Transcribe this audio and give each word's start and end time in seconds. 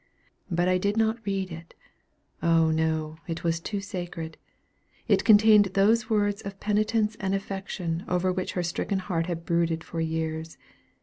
But 0.49 0.67
I 0.67 0.79
did 0.79 0.97
not 0.97 1.23
read 1.27 1.51
it. 1.51 1.75
O 2.41 2.71
no! 2.71 3.17
it 3.27 3.43
was 3.43 3.59
too 3.59 3.79
sacred. 3.81 4.35
It 5.07 5.23
contained 5.23 5.65
those 5.75 6.09
words 6.09 6.41
of 6.41 6.59
penitence 6.59 7.15
and 7.19 7.35
affection 7.35 8.03
over 8.07 8.33
which 8.33 8.53
her 8.53 8.63
stricken 8.63 8.97
heart 8.97 9.27
had 9.27 9.45
brooded 9.45 9.83
for 9.83 10.01
years. 10.01 10.57